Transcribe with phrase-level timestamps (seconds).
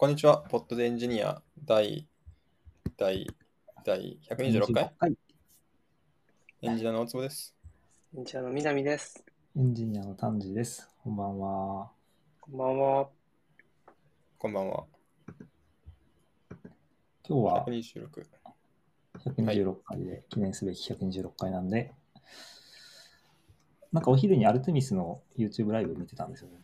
[0.00, 0.44] こんにちは。
[0.48, 2.06] ポッドでエンジニア第
[2.96, 3.26] 第
[3.84, 5.16] 第126回はい。
[6.62, 7.56] エンジニアの大坪です。
[8.16, 9.24] エンジニアの南です。
[9.56, 10.88] エンジニアの丹治です。
[11.02, 11.90] こんばんは。
[12.40, 13.08] こんばんは。
[14.38, 14.84] こんばんは。
[17.28, 18.26] 今日は126。
[19.34, 21.92] 126回で、記念すべき126回なんで、
[23.90, 26.60] なんかお昼にアルテミスの YouTube ライブ見てたんですよね。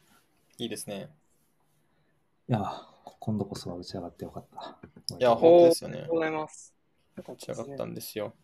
[0.58, 1.08] いいですね。
[2.48, 2.93] いやー、
[3.24, 5.16] 今度こそは打ち上がってよかった。
[5.18, 6.14] いや、お本当ですよねありがとう。
[6.16, 6.74] ございます。
[7.16, 8.34] 打ち上がったんですよ。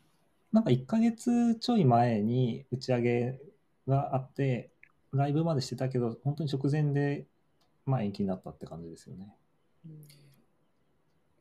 [0.54, 3.38] なんか1ヶ月ちょい前に打ち上げ
[3.86, 4.70] があって、
[5.12, 7.26] ライブまでしてたけど、本当に直前で、
[7.84, 9.34] まあ延期になったって感じですよね。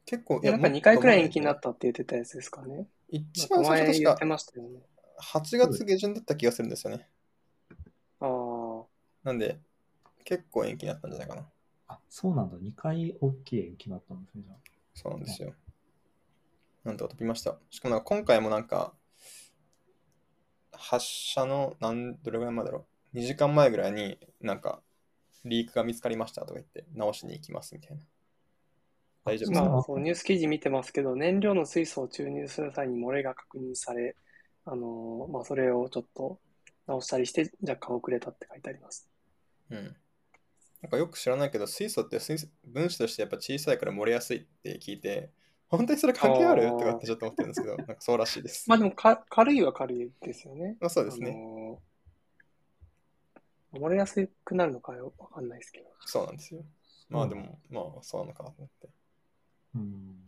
[0.06, 2.88] 結構、いやなんか2回くらい延期になっったって言ってたやつですかね。
[3.08, 4.82] 一番最初確か前言ってましたよね。
[5.18, 7.08] 8月下旬だった気がするんですよね。
[8.20, 8.84] ああ。
[9.24, 9.62] なんで、
[10.26, 11.48] 結構延期になったんじゃないかな。
[12.10, 12.58] あ、そうなんだ。
[12.58, 14.58] 2回大きい延期になったんですね、じゃあ。
[14.94, 15.54] そうなんですよ。
[16.84, 17.60] なんとか飛びました。
[17.70, 18.94] しかもなんか今回もなんか、
[20.72, 23.18] 発射の何、どれぐらい前だろう。
[23.18, 24.82] 2時間前ぐらいになんか、
[25.46, 28.04] リークが見つかりましたとか言って、直しに行きますみたいな。
[29.26, 29.66] 大丈夫ですか？
[29.66, 34.16] そう今そうニュース記事見てますけど、燃料の水素を注入する際に漏れが確認され、
[34.66, 36.40] あのーまあ、それをちょっと
[36.88, 39.10] 直したりして、若干遅れたって書いてあります。
[39.70, 39.96] うん。
[40.82, 45.30] なんかよく知らないけど、水素って水素分子としてやっぱ小さいから漏れやすいって聞いて、
[45.68, 46.70] 本当にそれ関係ある？
[46.70, 48.70] とかってちょっと思ってるんですけど、 なんかそうらしいです。
[48.70, 50.78] まあでもか、軽いは軽いですよね。
[50.80, 51.32] まあそうですね。
[51.32, 51.90] あのー
[53.72, 55.86] 漏れやすくなるのかわかんないですけど。
[56.04, 56.66] そうなんですよ。
[57.08, 58.90] まあでも、まあそうなのかなと思って。
[59.76, 60.26] うん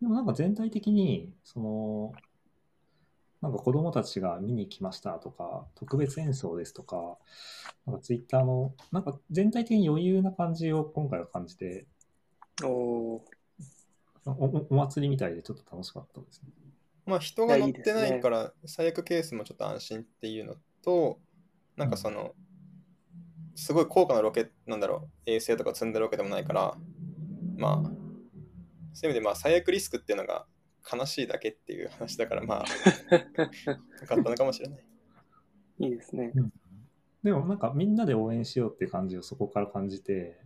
[0.00, 2.12] でもなんか全体的に、その、
[3.40, 7.16] なんか子供たちが見に来ましたとか、特別演奏ですとか、
[7.86, 11.86] なんかツイッターの、なんか全体的に余裕な感じを今回は感じて、
[12.64, 13.20] おー
[14.26, 16.48] おおお祭りみたいでちょっと楽しかったですね。
[17.06, 21.18] まあ人が乗ってないから最悪ケースもちょっと安心っていうのと
[21.76, 22.34] なんかその
[23.54, 26.74] すごい高価なロケなんだろう衛星とか積んでるわけでもないから
[27.56, 27.90] まあ
[28.92, 30.44] そういう意味でまあ最悪リスクっていうのが
[30.90, 32.66] 悲しいだけっていう話だからまあ
[33.12, 34.84] よかったのかもしれない。
[35.80, 36.32] いいですね。
[37.22, 40.40] でもなんかみんなで応援しようっていう感じをそこから感じて、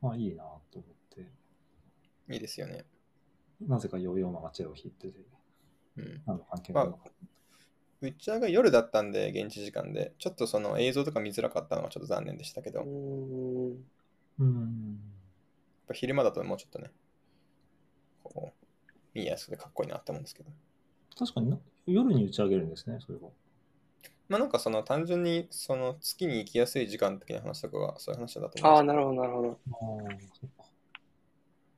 [0.00, 1.20] まあいいなと思って、
[2.32, 2.84] いいですよね。
[3.60, 5.18] なぜかヨーヨーマがチェロを弾いてて、
[5.96, 6.22] うん。
[6.26, 7.12] 何の関係もなかった。
[8.00, 12.90] 打ち上げ夜だったんで現地時間でちょっとその映像とか見づらかったのがちょっと残念でしたけど、うやっー
[13.70, 13.84] ん。
[14.40, 15.14] うん。
[15.86, 16.90] ぱ昼間だともうちょっとね
[18.22, 18.63] こう
[19.14, 20.50] 見やすくてかっこいいなって思うんですけど。
[21.18, 23.30] 確かにな夜に打ち上げるんですね、それは。
[24.28, 29.48] まあなんかその単純にその月に行きやすい時間的な話とかがそういう話だと思ああ、うんですなるほど、なるほど。
[29.48, 30.64] ああ、そっか。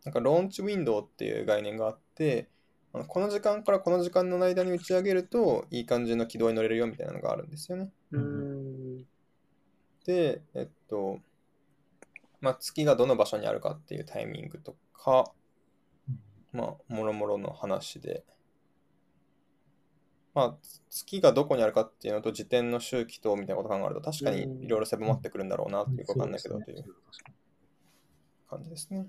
[0.04, 2.48] なんかローンチウィンドウっていう概念があって
[2.92, 7.90] あのこの時間からこの時間の間に打ち上げるといい感じの軌道に乗れるよみたいなのがあるんですよね。
[8.12, 9.06] うーん。
[10.06, 11.18] で、えっと、
[12.40, 15.32] まあ月がどの場所にあるかっていうタイミングとか、
[16.56, 18.24] まあもろもろの話で、
[20.34, 20.58] まあ
[20.90, 26.84] 月がどこにあるかっていうのと時点の周期とみたいなことを考えると確かにいろいろ狭まってくるんだろうなっていうかわかんないけどという
[28.48, 29.06] 感じですね。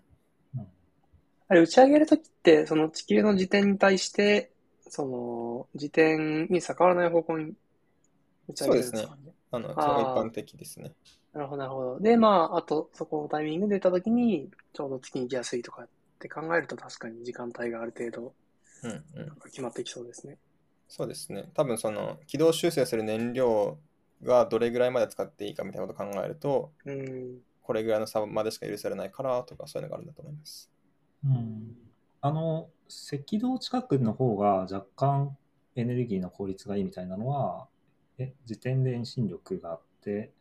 [1.49, 4.51] あれ、打ち上げるときって、その地球の時点に対して、
[4.89, 7.53] その、時点に逆らわない方向に
[8.49, 9.33] 打ち上げるんですかね。
[9.51, 10.93] あの、そあーれが一般的ですね。
[11.33, 11.99] なるほど、なるほど。
[11.99, 18.33] で、まあ、あと、そこのタイミングで出たときに、ちょうど月に行きやすいとかって考えると、確かに時間帯がある程度
[18.83, 19.03] うんうん。
[19.45, 20.37] 決まってきそうですね。
[20.87, 21.51] そうですね。
[21.53, 23.77] 多分その軌道修正する燃料
[24.23, 27.37] がどれぐらいまで使っていいかみたいなことを考えると、うーん。
[27.61, 30.71] これぐらいの差までしか許されないからとかそういうのがあるんだと思います。
[31.25, 31.75] うん。
[32.21, 35.37] あの、赤道近くの方が若干
[35.75, 37.67] エネルギーの効率がいいみたいなのは、
[38.17, 40.31] え、時点で遠心力があって、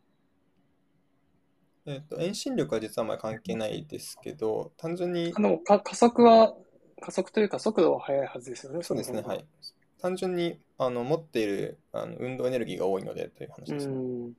[1.89, 6.53] えっと、遠心力は実はあんまり関係ないですけど、単純にあ、の、か加速は、
[7.01, 8.83] 加速というか速度は速いはずですよね。
[8.83, 9.45] そうですね、はい。
[10.01, 13.93] 単純にあの持っているあの運動エネルギーが多いのでという話うですね。
[13.93, 14.35] ん。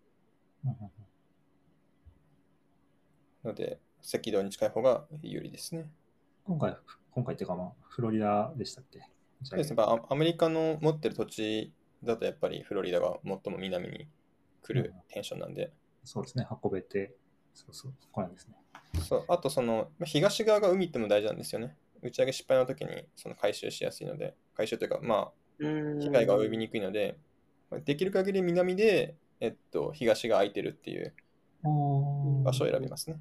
[3.44, 3.80] ので、
[4.14, 5.90] 赤道に近い方が有利ですね。
[6.44, 6.76] 今回、
[7.12, 9.00] 今回っていうかまあ、フロリダでしたっけ？
[9.42, 9.76] そうですね。
[9.78, 11.72] やっぱアアメリカの持ってる土地
[12.04, 14.06] だとやっぱりフロリダが最も南に
[14.62, 15.72] 来るテンションなんで、
[16.04, 17.14] そうですね、運べて、
[17.58, 18.54] そうそう、ここなんですね。
[19.06, 21.76] そうあとそのまあ東側が海っても大事なんですよね。
[22.02, 26.00] 打ち上げ失敗の時にその回収しやすいので、回収というか、まあ、うん。
[26.00, 27.18] 被害が及びにくいので、
[27.70, 31.14] まあできる限り南で、えっと、東が空いてるっていう
[32.44, 33.18] 場所を選びますね。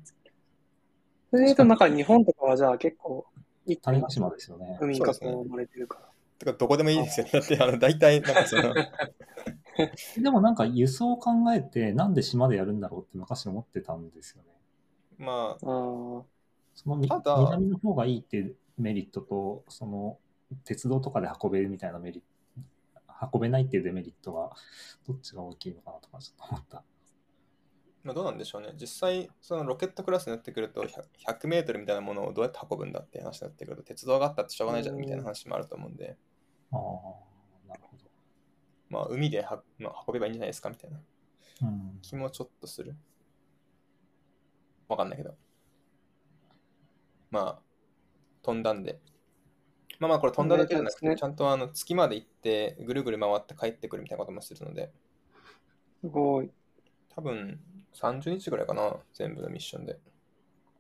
[1.29, 3.25] それと、なんか日本とかはじゃあ結構、
[3.65, 4.77] 一種子島ですよね。
[4.79, 6.07] 海に囲まれてるから。
[6.39, 7.31] てか、どこでもいいですよね。
[7.33, 8.73] だって、あの、大体、なんかその、
[10.21, 14.49] でもなんか輸送を考えて、なんで島でやるんだろうって昔思ってたんですよね。
[15.17, 16.25] まあ、そ
[16.85, 20.19] のみただ南の方がいいっていうメリットと、その
[20.63, 24.51] 鉄道とかで運べるみたいなメリット、運べないっていうデメリットが、
[25.07, 26.83] どっちが大きいのかなとかちょっと思った。
[28.03, 28.73] まあ、どうなんでしょうね。
[28.79, 36.15] 実際、そのロケットクラスになってくると、100, 100メートルみたいなものをどうやって運ぶんだって話になってくると、鉄道があったってしょうがないじゃんみたいな話もあると思うんで、
[36.71, 37.36] ああ。
[38.89, 40.99] まあ、海では、まあ、運べばいいんじゃないですかみたいな
[41.61, 42.95] うん、気もちょっとする。
[44.87, 45.35] わかんないけど。
[47.31, 47.59] まあ、
[48.43, 48.99] 飛んだんで。
[49.99, 54.91] まあまあ、これ飛んだだけじゃなくて、ちゃんとあの月まで行って、ぐるぐる回って帰ってくるみたいなこともするので、
[56.01, 56.51] すごい。
[57.09, 57.59] 多分
[57.93, 59.99] 30日ぐらいかな、全部のミッションで。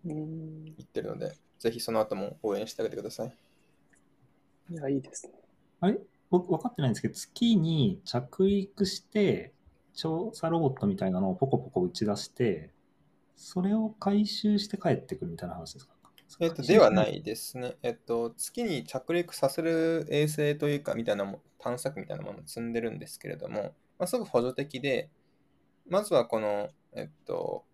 [0.05, 3.35] 行ってるので、ぜひその後も応援してあげてください。
[4.69, 5.33] いや、いいですね。
[5.81, 5.99] あれ
[6.29, 9.53] 僕分かってないんですけど、月に着陸して、
[9.93, 12.71] 調査ロボットみたいなのをポコポコ打ち出して、
[13.35, 15.93] それを回収して帰ってくるみたいな話ですか？
[16.39, 17.07] えっと、ではな。
[17.07, 17.77] いですね。
[17.81, 25.09] えっと、月に着陸させる衛星というか、みたいなも探索みたいなものを積んでるんですけれども、まあ、すごく補助的で、
[25.89, 27.65] まずはこの、えっと、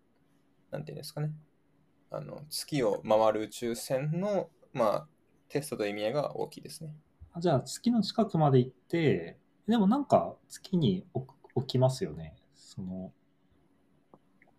[0.70, 1.32] なんていうんですかね。
[2.10, 5.08] あの、月を回る宇宙船の、まあ、
[5.48, 6.94] テストという意味合いが大きいですね。
[7.34, 9.36] あじゃあ月の近くまで行って、
[9.68, 12.34] でもなんか月に置きますよね。
[12.54, 13.12] その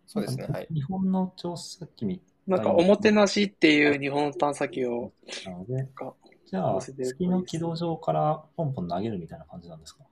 [0.05, 0.47] そうですね。
[0.47, 0.67] はい。
[0.73, 5.13] 日本の調査機みなんか、おもてなしっていう日本探査機を、
[5.45, 6.13] なので、か
[6.45, 10.03] じゃあ月の軌道上からポンポン投げるみたいな感じなんですか？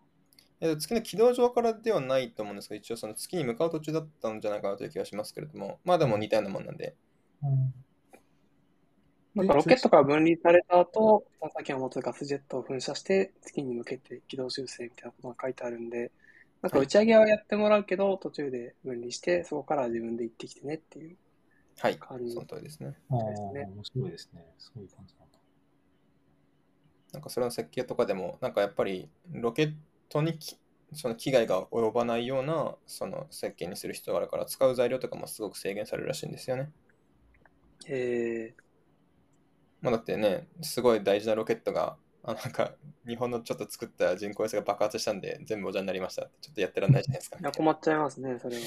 [0.60, 6.96] え月の軌道上からではないと思うんですけど、一応その月に向かう途中だったんじゃないかなという気がしますけれども、まあでも似たようなもんなんで、
[7.44, 7.74] うん
[9.36, 16.12] なんかロケットから分離された後、探査機を持つガスジェットを噴射して月に向けて軌道修正みたいなことが書いてあるんで、
[16.62, 21.18] なんか打ち上げはやってもらうけど、途中で分離して、そこから自分で行ってきてねっていう
[21.78, 22.96] はい、感じその通りですね。
[23.10, 24.46] ああ、ですね面白いですね。
[24.58, 25.40] そういう感じなんだ。
[27.12, 29.74] なんかそれの設計とかでも、なんかやっぱりロケッ
[30.10, 30.58] トにき
[30.94, 36.72] その危害が及ばないようなその設計にする必要があるから、使う材料とかもすごく制限されるらしいんですよね。
[37.88, 38.56] え
[39.84, 42.72] まあ、だってね、すごい大事なロケットが、あなんか
[43.06, 46.24] 日本のちょっと作った人工衛星が爆発したんで、全部おじゃになりました。
[46.42, 47.38] ちょっとやってらんないじゃないですか。
[47.38, 48.62] ー、いや困っちゃいますね、それは。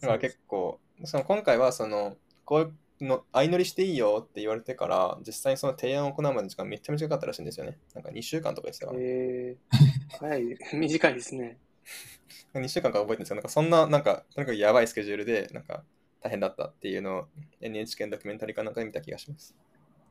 [0.00, 7.78] だから結構、その今回はその、こうの相乗りしていいよって言われてから、実際にその提案を行うまでの時間めっちゃ短かったらしいんですよね。
[7.94, 8.98] なんか2週間とか言ってたから。
[9.00, 11.56] えー、早い、短いですね。
[12.52, 15.84] 2週間か覚えてるんですけど、なんかそんな、なんか、とにかくやばいスケジュールで、なんか
[16.20, 17.28] 大変だったっていうのを
[17.60, 19.54] NHK のドキュメンタリーかなんかで見た気がします。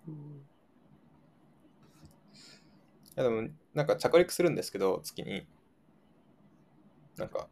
[0.09, 0.39] うん
[3.19, 5.45] いやでも、なんか着陸するんですけど、月に。
[7.17, 7.49] なんか、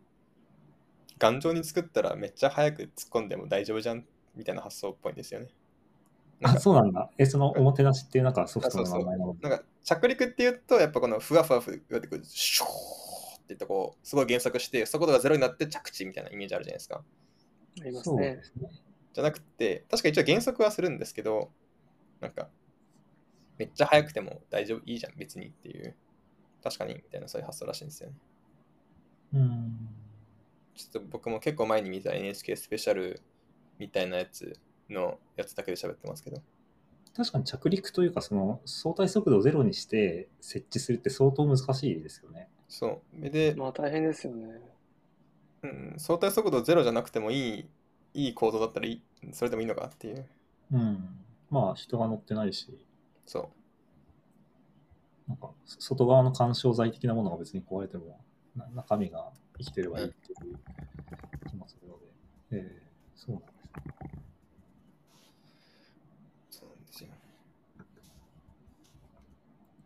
[1.19, 4.06] 頑丈に作ったらめっちゃ早く突っ込んでも大丈夫じゃん
[4.36, 5.48] みたいな発想っぽいんですよね。
[6.44, 7.09] あ、かそうなんだ。
[7.18, 12.69] え、そのおもてなしっていうなんかソフトの名前なのなんか着陸っていうと、やっぱこのふわふわふわってこう、シューっ
[13.39, 17.03] て言ってこう、すごい減速して、速度がゼロになって着地みたいなイメージあるじゃないですか。
[17.81, 18.03] ありま。
[18.03, 18.42] すね。
[19.13, 21.50] じゃなくて、確か一応減速はするんですけど、
[22.19, 22.50] なんか、
[23.58, 25.96] めっちゃ速くても大丈夫、いいじゃん、別にっていう。
[26.63, 28.15] 確かに、みたいなそういう発想らしいんですよね。
[29.34, 29.89] うん。
[30.75, 33.22] ちょっと僕も結構前に見た NHK スペシャル
[33.80, 36.41] みたいなやつのやつだけで喋ってますけど。
[37.15, 42.48] 確かに着陸というか、その相対速度をゼロにして設置するって相当難しいですよね。
[42.68, 43.30] そう。
[43.30, 44.62] で、まあ大変ですよね。
[45.63, 47.70] うん、相対速度ゼロじゃなくてもいい、
[48.13, 49.01] いい構造だったらいい、
[49.32, 50.25] それでもいいのかっていう。
[50.74, 51.10] うん。
[51.50, 52.86] まあ、人が乗ってないし、
[53.25, 53.51] そ
[55.27, 58.20] なんか、そ外側の干渉剤的なものが別に壊れても、
[58.56, 60.60] な中身が生きてればいいっていう
[61.50, 62.06] 気もするので、
[62.51, 63.72] ええそうなんですね。
[66.50, 66.51] う。
[66.54, 67.10] そうなんですよ。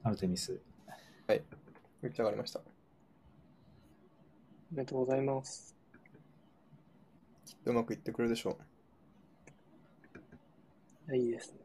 [0.03, 0.59] アルテミス。
[2.01, 2.59] めっちゃ上がりました。
[2.59, 2.63] お
[4.75, 5.75] めでとうございます。
[7.65, 8.70] うまくいってくれるでしょう。
[11.07, 11.59] いや、いいですね。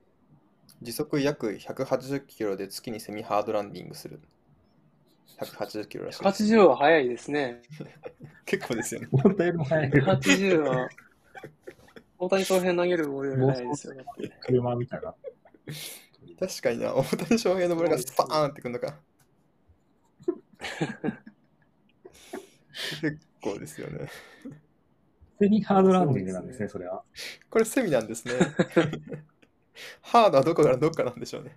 [0.83, 4.21] 時速約180キロで月にセミハードランディングする。
[5.38, 6.45] 180キロらしいです。
[6.45, 7.62] 180は早いですね。
[8.45, 9.09] 結構ですよね。
[9.11, 9.90] 思ったよりも速い。
[9.90, 10.88] 180は、
[12.19, 14.05] 大谷翔平投げるボールより早いですよね。
[14.40, 15.14] 車みたいな。
[16.38, 19.00] 確かにな、大谷翔平のボールがスパーンってくるのか。
[23.00, 24.09] 結構ですよね。
[25.38, 27.02] セミハードランディングなんですね、それは。
[27.50, 28.35] これセミなんですね。
[30.00, 31.57] ハードはどこからどっかなんでしょうね。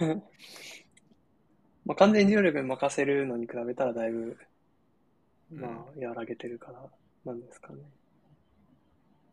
[1.84, 4.36] まあ、完全に重力に任せるのに比べたらだいぶ、
[5.52, 6.90] うんまあ、和らげてるから
[7.24, 7.82] なんですかね。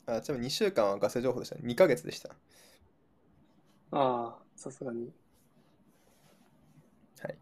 [0.05, 1.55] あちなみに2週間はガセ情報でした。
[1.55, 2.29] 2ヶ月でした。
[3.91, 5.11] ああ、さすがに。
[7.21, 7.37] はい。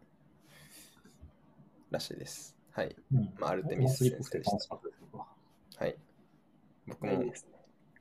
[1.90, 2.56] らしいです。
[2.70, 2.96] はい。
[3.12, 3.34] うん。
[3.38, 4.78] まあ、アルテミススリップ先生でした。
[5.82, 5.96] はい。
[6.86, 7.24] 僕も。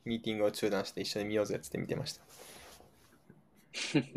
[0.06, 2.24] ミーティングを中断して一緒に見ようぜって見てました。
[4.00, 4.08] い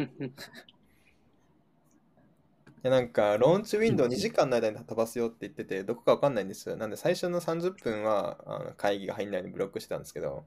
[2.83, 6.77] やなんか、ローンチウィンドウ2時間の間に飛ばすよって言ってて、どこかわかんないんですよ。
[6.77, 10.45] なんで、最初の30分はあの会議が入んないようにブロックしてたんですけど、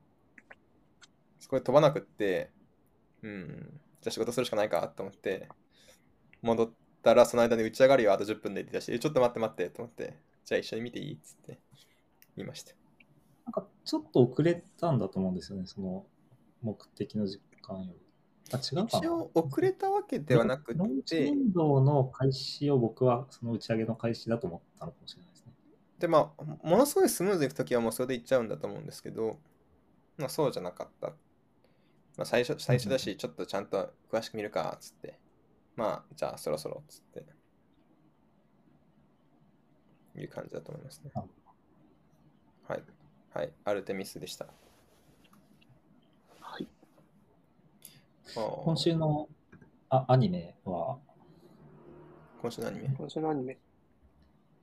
[1.40, 2.52] そこで飛ばなくって、
[3.24, 5.50] うん、じゃあ仕事するしかないかと思って、
[6.44, 6.72] 戻っ
[7.02, 11.60] たらその間に打ち上がるよ、あと10分でって言い出しちょっと待って待ってと思って、じゃあ一緒に見ていいっつって
[12.36, 12.77] 言いました。
[13.48, 16.06] なんかちょっと遅れたんだと思うんですよね、その
[16.62, 18.00] 目的の時間より。
[18.52, 25.54] あ、違うかな一応遅れたわけではなくローンチ動の開始を僕はその打ち上げの開始だと思ったのかもしれないですね。
[25.98, 29.40] で、まあ、ものすごいスムーズにいくときはもうそれでいっちゃうんだと思うんですけど、
[30.18, 31.08] まあ、そうじゃなかった。
[32.18, 35.20] まあ、最初、最初だし、ちょっとちゃんと詳しく見るか、つって。
[35.78, 37.26] まあ、じゃあそろそろ、つって。
[40.20, 41.12] いう感じだと思いますね。
[42.68, 42.84] はい。
[43.34, 43.52] はい。
[43.66, 44.48] アルテミスでした。
[46.40, 46.68] はい。
[48.34, 49.30] 今今週の
[49.90, 50.98] あアニメは、
[52.42, 52.96] 今週のアニメ？
[52.98, 53.58] 今週のアニメ。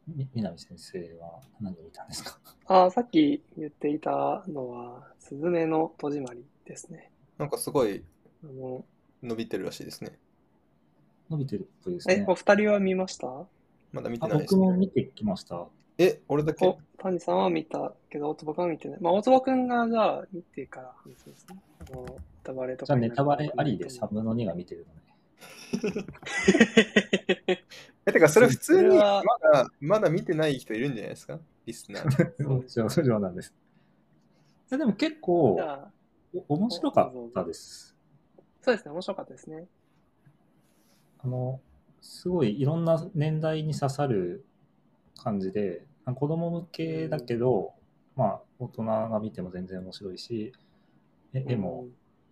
[0.07, 2.39] み南先生は何を見たんですか？
[2.67, 7.11] ああ、さっき言っていたのは、すずめの戸締まりですね。
[7.39, 8.05] なんかすごい
[8.45, 8.85] あの、
[9.23, 10.19] 伸びてるらしいですね。
[11.31, 12.35] 伸びてるっぽいですえ、ねお。
[12.35, 13.29] 二人は見ました？
[13.93, 14.61] まだ見てあないですね。
[14.61, 15.67] 僕も見てきました。
[15.99, 16.67] え、俺だけ？
[16.67, 19.01] お、谷さんは見たけど、大坪君は見てない。
[19.01, 21.59] まあ、大坪君がじゃあ見てから話しますね。
[21.81, 22.11] あの、ネ
[22.43, 25.05] タバレとかじゃあネタバレありでサブの2が見てるので。
[28.07, 29.23] え、てかそれ普通にま
[29.53, 31.39] だ、まだ見てない人いるんじゃないですか？
[31.67, 32.35] リスナーで。
[32.45, 33.55] そうそうそうなんです。
[34.71, 35.61] いやでも結構
[36.49, 37.95] 面白かったです。
[38.63, 39.67] そうですね、面白かったですね。
[41.19, 41.61] あの、
[42.01, 44.45] すごいいろんな年代に刺さる
[45.17, 47.75] 感じで、子供向けだけど、
[48.17, 50.53] まあ大人が見ても全然面白いし、
[51.33, 51.87] え絵も、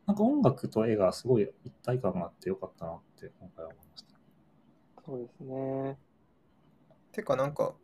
[0.06, 4.14] なんか音楽と絵がすごい一体感があってよかったなって今回は思いました。
[5.04, 5.98] そうですね。
[7.12, 7.74] てかなんか、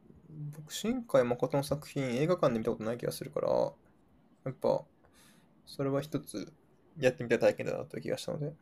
[0.56, 3.48] 僕、新海誠の作品映画館で見たことない気がするから、
[4.44, 4.84] やっぱ、
[5.66, 6.52] それは一つ
[6.98, 8.54] やってみたい体験だなという気がしたので、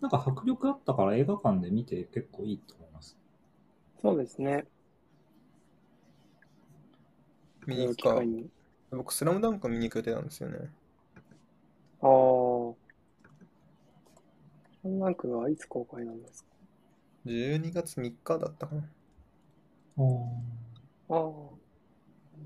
[0.00, 3.19] なんか迫力あったから映画館で見て結構いいと思います。
[4.00, 4.66] そうですね。
[7.66, 8.22] 見に行くか。
[8.90, 10.58] 僕、スラムダンク見に行く予定なんですよね。
[12.02, 12.08] ああ。
[14.82, 16.50] ランランクはいつ公開なんですか
[17.26, 18.82] ？12月3日だったかな。
[19.98, 20.02] あ
[21.10, 21.20] あ。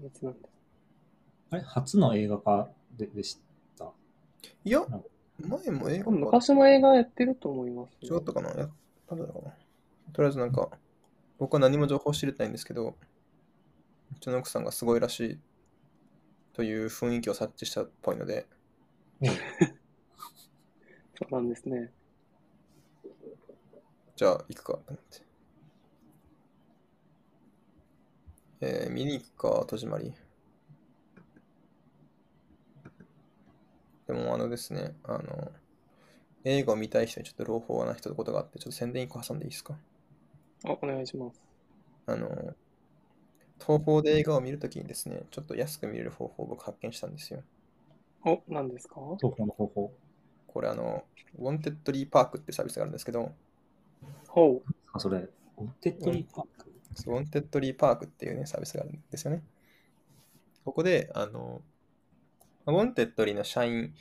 [0.03, 0.45] 別なんです。
[1.51, 1.63] あれ？
[1.63, 2.69] 初の映画化
[2.99, 3.39] ででし
[3.79, 3.93] た？
[4.65, 4.85] いや
[5.39, 8.51] 前も映画館昔の映画やってると思います、違ったかな？
[8.51, 8.71] やっ
[9.09, 9.55] たんだろうな。
[10.13, 10.69] とりあえずなんか、
[11.39, 12.97] 僕は何も情報知れてないんですけど、
[14.17, 15.39] うちの奥さんがすごいらしい
[16.55, 18.47] という雰囲気を察知したっぽいので、
[21.17, 21.93] そうなんですね。
[24.17, 25.25] じゃあ行くかと思って。
[28.61, 30.13] えー、見に行くか、戸締まり。
[34.07, 35.53] でもあのですね、あの、
[36.45, 39.77] 映画を見たい人にちょっと朗報な一言があって、ちょっと宣伝一個挟んでいいですか？
[40.65, 41.41] あ、お願いします。
[42.07, 42.29] あの、
[43.61, 47.43] 東宝で映画を見るときにですね、ちょっと安く見れる方法を僕発見したんですよ。
[48.25, 48.95] お、何ですか？
[49.21, 49.93] 投稿の方法。
[50.47, 51.05] これあの、
[51.39, 53.33] Wantedly Perk ってサービスがあるんですけど、
[54.29, 54.75] ほう。
[54.93, 59.43] あ、それ、 Wantedly Perk？Wantedly Perk っていうね、サービスがあるんですよね。
[60.65, 61.61] ここで、あの、
[62.67, 63.93] Wantedly の社員、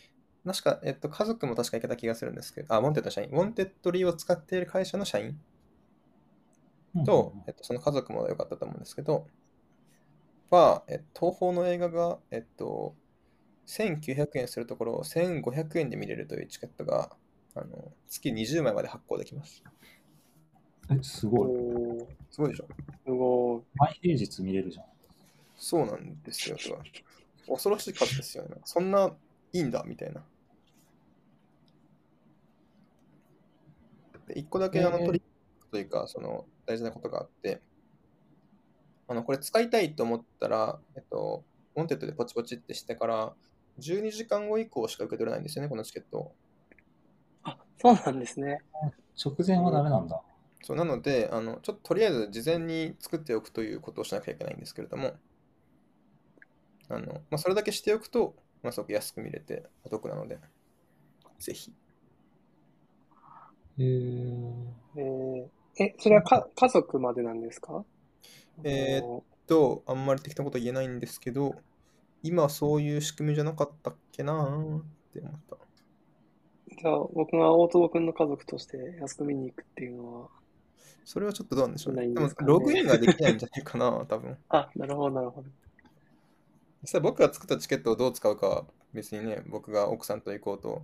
[0.46, 5.40] 確か、えっと、家族も確か行けた気がするんですけど、あ、 Wantedly の社員、 Wantedly を使っている会社の社員
[7.06, 9.28] と、えっと、その家族も良かったと思うんですけど、
[10.50, 12.96] は、えっと、東宝の映画が、えっと、
[13.68, 17.12] 1900円するところを1500円で見れるというチケットが、
[17.56, 19.64] あの月20枚まで発行できます。
[20.92, 21.50] え、すごい。
[22.30, 22.68] すごいでしょ
[23.06, 23.62] すごい。
[23.76, 24.86] 毎平日見れるじゃん。
[25.56, 26.58] そうなんですよ。
[27.48, 28.58] 恐ろしい数ですよね。
[28.66, 29.12] そんな
[29.54, 30.24] いいんだみたいな。
[34.28, 35.22] で、一個だけあのへートリッ
[35.62, 37.62] クというか、その大事なことがあって、
[39.08, 41.44] あの、これ使いたいと思ったら、えっと、
[41.76, 43.34] Wantedly でポチポチってしてから、
[43.80, 46.34] 12時間後以降しか受け取れないんですよね、このチケット。
[47.44, 48.60] あ、そうなんですね。
[49.24, 50.22] 直前はダメなんだ。
[50.66, 55.14] そうなのであの、ちょっととりあえず事前に作っておくということをしなきゃいけないんですけれども、
[56.90, 60.40] あのまあ、それだけしておくと、まあ、すごく安く見れてお得なので、
[61.40, 61.74] ぜひ。
[63.80, 64.54] へー
[64.96, 67.86] えーえ、それはか家族までなんですか？
[68.64, 71.56] えーあのと、あんまり適当なこと言えないんですけど、
[72.24, 75.58] 今そういう仕組みじゃなかったっけなーって思った。
[76.82, 80.30] じゃあ、僕が大友君の家族として安く見に行くっていうのは、
[81.06, 82.02] それはちょっとどうなんでしょうね。
[82.04, 84.38] でもないんですかねログインができないんじゃないかな、多分。
[84.50, 85.50] あ、なるほど、なるほど。
[86.82, 90.84] 実際僕が作ったチケットをどう使うかは別にね、僕が奥さんと行こうと、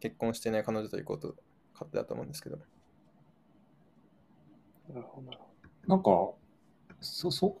[0.00, 1.34] 結婚していない彼女と行こうと
[1.72, 2.58] 勝手だと思うんですけど。
[4.88, 5.44] なるほど、なるほ
[5.86, 6.10] なんか、
[7.00, 7.60] そ、そ、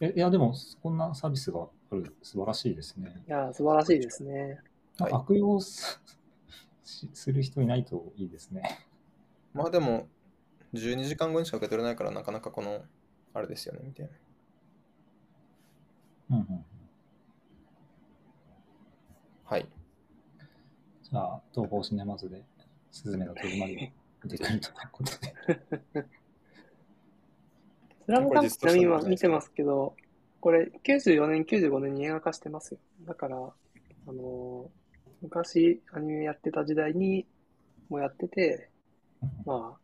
[0.00, 3.14] え、いや、でも、こんなサービスがある、素晴らしいですね。
[3.28, 3.34] ど。
[3.34, 4.60] いやー、素晴らしいですね。
[4.98, 6.00] はい悪用す
[6.84, 8.62] しする人いないといいですね。
[9.54, 10.08] まあでも、
[10.74, 12.84] 12時間後にしか受け取れないからなかなかこの、
[13.34, 14.10] あれですよね、みたい
[16.28, 16.36] な。
[16.38, 16.64] うんうん。
[19.44, 19.68] はい。
[21.02, 22.44] じゃあ、東方シネマズで、
[22.90, 23.82] スズメの戸締まりが
[24.24, 26.08] 出てくるということで。
[28.12, 29.96] スラムダンクちなみに今見てますけど、
[30.40, 32.78] これ94年、95年に映画化してますよ。
[33.06, 34.82] だから、あのー
[35.22, 37.24] 昔アニメやってた時代に
[37.88, 38.68] もやってて、
[39.46, 39.78] まあ、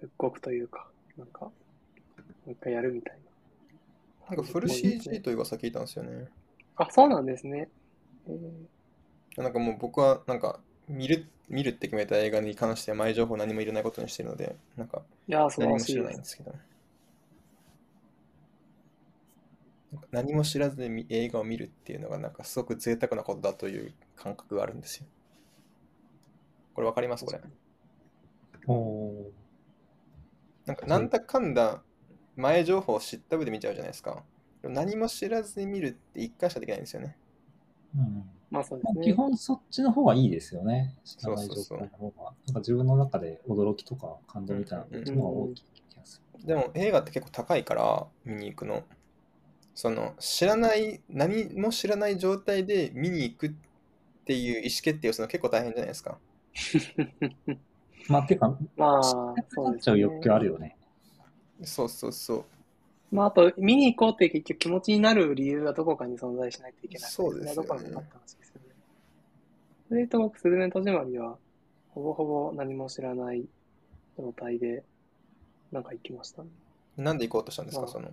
[0.00, 1.52] 復刻というか、なんか、も
[2.48, 3.18] う一回やるみたい
[4.28, 4.36] な。
[4.36, 6.26] なんかフル CG という噂聞いたんですよね。
[6.74, 7.68] あ、そうなんですね。
[8.28, 8.40] えー
[9.40, 16.00] なんかもう僕はなんか見る見るって決めた映画に関しては前情報何も入れないことにしてるので、なんかいやー、素晴何らしいで。
[16.00, 16.54] も知らないんですすけど。
[19.92, 25.06] なんか何も知らずに見映画を見るっていうのがなんかすごく贅沢なことだという感覚があるんですよ。
[26.74, 27.24] これわかります？
[27.24, 27.40] これ。
[28.66, 29.24] おー
[30.66, 31.82] なんかなんだかんだ
[32.36, 34.22] 前情報を知った上で見ちゃうじゃないですか。
[34.60, 37.16] でも何も知らずに見るって一回しかできないんですよね。
[37.96, 39.04] うんまあそうでまあ、すね。
[39.04, 40.94] 基本そっちの方がいいですよね。
[41.04, 42.24] 知らない状そうそうそう態の方が。
[42.24, 46.46] なんか自分の中で驚きとか感動みたいなうんのが大きい気がする。
[46.46, 48.84] でも映画って結構高いから見に行くの。
[49.74, 53.52] その知らない、何も知らない状態で見に行くっ
[54.24, 56.18] ていう意思決定をするの結構大変じゃないですか。
[58.08, 60.76] まあ、てか、まあ、知そうなっちゃう欲求あるよね。
[61.62, 62.44] そうそうそう。
[63.10, 67.10] まあ、あと、見に行こうって結局気持ちになる理由がどこかに存在しないといけない。
[67.10, 68.66] そうですよねどこなのかって話ですよね。
[69.88, 71.38] それと僕、スズメの戸締まりは、
[71.88, 73.44] ほぼほぼ何も知らない
[74.18, 74.84] 状態で、
[75.72, 76.48] なんか行きましたね。
[76.96, 78.08] なんで行こうとしたんですか、まあその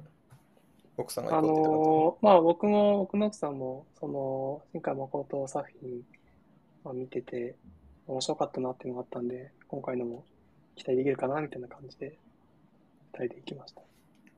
[0.97, 6.01] 奥さんがあ行こうって言ったのーまあ僕も、僕の奥さんも、その、新海誠作品、
[6.83, 7.55] まあ、見てて、
[8.07, 10.23] 面白かったなっていうのがあったんで、今回のも
[10.75, 12.17] 期待できるかなみたいな感じで、
[13.13, 13.81] 二人で行きました。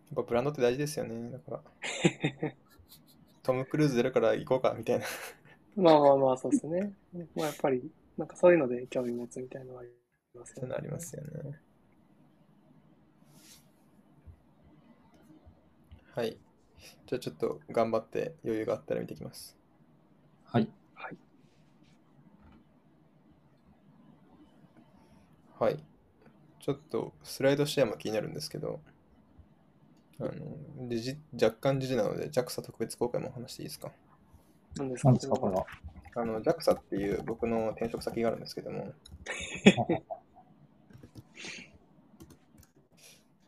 [0.09, 1.31] やっぱブランドって大事ですよね。
[1.31, 1.63] だから、
[3.43, 5.05] トム・クルーズ出るから行こうかみたいな。
[5.75, 6.93] まあまあまあ、そうですね。
[7.35, 9.89] まあやっぱり、なんかそういうので興味持つみたいなのはあり
[10.33, 10.61] ますよね。
[10.61, 11.61] そういうのありますよね。
[16.15, 16.37] はい。
[17.05, 19.55] じゃあちょっと頑張って余裕があったら見てきます。
[20.45, 20.67] はい。
[20.95, 21.17] はい。
[25.59, 25.83] はい。
[26.59, 28.81] ちょっとスライドシェアも気になるんですけど、
[30.19, 33.91] あのでじ若干時事なので JAXA 特別公開もお話していいですか？
[34.77, 35.10] なんですか？
[35.10, 35.65] 何ですか、これは？
[36.15, 38.93] あの JAXA っていう僕の転職先があるんですけども、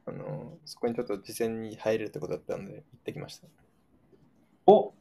[0.06, 3.48] あのそこにちょっと事前に入れるってことだったので行ってきました。
[4.68, 4.94] お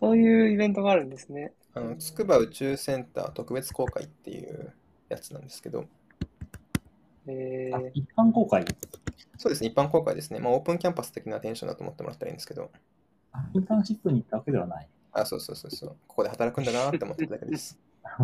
[0.00, 1.52] そういうイベントがあるんですね。
[1.74, 4.72] あの筑波宇宙センター特別公開っていう
[5.08, 5.84] やつなんですけど、あ
[7.28, 8.64] えー、一般公開
[9.36, 10.40] そうですね、一般公開ですね。
[10.40, 12.70] まあ、オープンキャンパス的なテンションだと思ってもらったらいいんですけど、
[13.32, 14.88] あインターンシップに行ったわけではない。
[15.12, 17.78] あ、そうそうそうそう、ここで働くんだなって思ってただけです。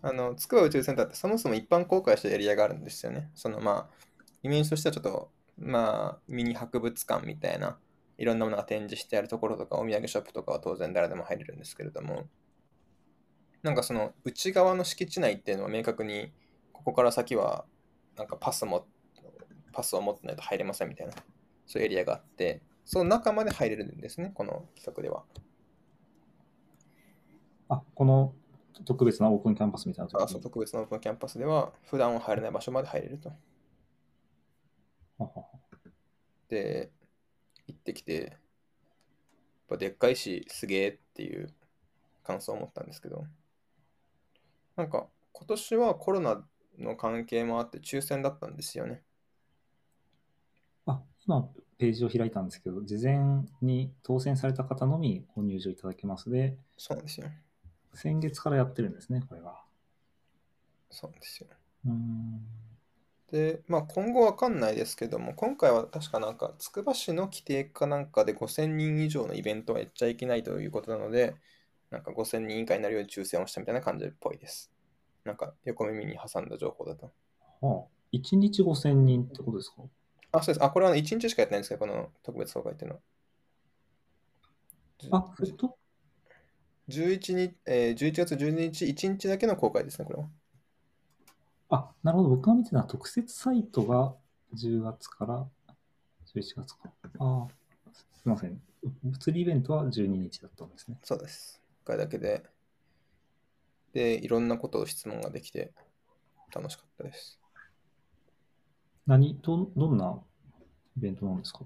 [0.00, 3.30] あの、筑波宇宙センターってそもそも一般公開したエリアがあるんですよね。
[3.34, 3.94] そのまあ、
[4.42, 7.78] イメージとしてはちょっと、まあ、ミニ博物館みたいな、
[8.18, 12.28] いろんなものが展示してあるところとか、お土産ショップとかは当然誰でも入れるんですけれども、
[13.68, 16.32] なんかその内側の敷地内っていうのは明確に、
[16.72, 17.66] ここから先は、
[18.16, 18.86] なんかパスも、
[19.74, 21.12] パスを持ってないと入れませんみたいな、
[21.66, 25.24] そういうエリアがあって、その中まで入れるんですね、この企画では。
[27.68, 28.32] あ、この
[28.86, 33.30] 特別なオープンキャンパスみたいなあそう特別なオープンキャンパスでは、普段は入れない場所まで入れると。
[36.48, 36.90] で、
[37.66, 38.38] 行ってきて、
[39.68, 41.52] ぱでっかいし、すげえっていう
[42.24, 43.26] 感想を持ったんですけど、
[44.78, 46.40] なんか今年はコロナ
[46.78, 49.02] の関係もあって抽選だったんですよね。
[50.86, 57.26] あ、今、ページを開いたんですけど、事前に当選された方のみご入場いただけますで、そうですよ。
[57.92, 59.60] 先月からやってるんですね、これが。
[60.90, 61.48] そうですよ。
[61.86, 62.40] うーん。
[63.32, 71.34] で、まあ今後わかんないですけども、今回は確かなんか、つくば市の規定かなんかで5000人以上のイベントはやっちゃいけないということなので、
[71.90, 74.70] なんか5000人以下になるように抽選をしたみたいな感じっぽいです。
[75.24, 77.12] なんか横耳に挟んだ情報だと。
[77.60, 79.82] はあ、1日5000人ってことですか？
[80.32, 80.64] あ、そうです。
[80.64, 83.02] あ、これは1日しかやってないんですけど、この特別総会っていうのは。
[85.10, 85.78] あ、えっと、
[86.88, 90.28] 11日、えー11月12日、1日だけの公開ですね、これは。
[91.70, 92.30] あ、なるほど。
[92.30, 94.14] 僕が見てたのは特設サイトが
[94.54, 95.46] 10月から
[96.34, 96.92] 11月か。
[97.18, 97.48] ああ、
[97.92, 98.60] すみません。
[99.02, 100.98] 物理イベントは12日だったんですね。
[101.02, 101.57] そうです。
[101.88, 102.42] 1回だけで。
[103.94, 105.72] で、いろんなことを質問ができて
[106.54, 107.40] 楽しかったです。
[109.06, 110.20] 何、ど、どんな
[110.98, 111.60] イベントなんですか？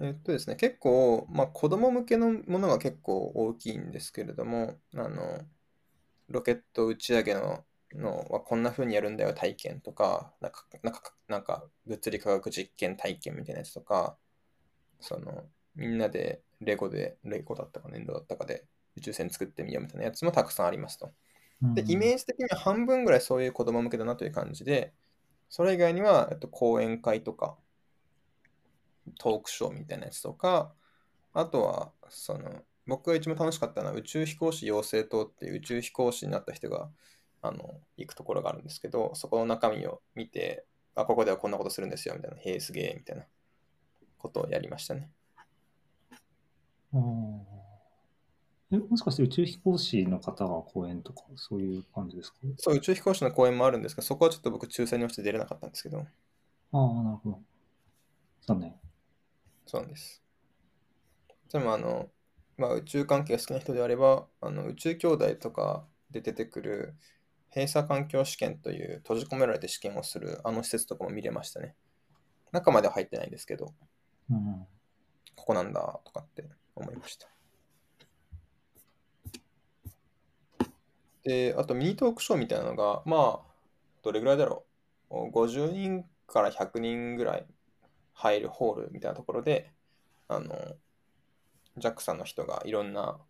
[0.00, 5.40] えっとですね、結構、まあ、子供向けのものが結構大きいんですけれども、あの、
[6.28, 14.16] ロケット打ち上げののはこんな風にやるんだよ体験とか、なんか、なんか、なんか物理科学実験体験みたいなやつとか、
[15.00, 15.44] その、
[15.74, 18.64] みんなでレゴで、レゴだったか粘土だったかで
[19.00, 21.10] 宇宙船作ってみようみたいなやつもたくさんありますと。
[21.62, 24.94] で、イメージ的には半分ぐらいそういう子供向けだなという感じで、
[25.48, 27.56] それ以外には、えっと、講演会とか、
[29.18, 30.72] トークショーみたいなやつとか、
[31.32, 36.90] あとは、その、僕が一番楽しかったのは宇宙飛行士養成棟っていう宇宙飛行士になった人が、
[37.42, 43.24] あの、行くところがあるんですけど、そこの中身を見て、あ、ここではこんなことするんですよ、みたいな、へえ、すげえ、みたいな
[44.18, 45.10] ことをやりましたね。
[46.92, 47.59] うん
[48.72, 52.38] え、もしかして宇宙飛行士の方が講演とか、そういう感じですか？
[52.56, 56.02] そう、宇宙飛行士の講演もあるんですけど、そこはちょっと僕、抽選に落ちて出れなかったんですけど、あ
[56.78, 57.42] あ、なるほど。
[58.46, 58.74] 残念。
[59.66, 60.22] そうなんです。
[61.52, 62.08] でもあの、
[62.56, 66.94] まあ、宇宙関係が好きな人であれば、あの宇宙兄弟とかで出てくる
[67.52, 71.74] 閉鎖環境試験という閉じ込められて試験をするあの施設とかも見れましたね。
[72.52, 73.74] 中までは入ってないんですけど、
[74.30, 74.66] うん。
[75.34, 76.44] ここなんだとかって
[76.76, 77.26] 思いました。
[81.24, 83.52] で、あとミニトークショーみたいなのが、まあ、
[84.02, 84.66] どれぐらいだろ
[85.10, 85.30] う。
[85.30, 87.46] 50人から100人ぐらい
[88.14, 89.72] 入るホールみたいなところで、
[90.28, 90.76] あの、
[91.78, 93.20] JAXA の人がいろんな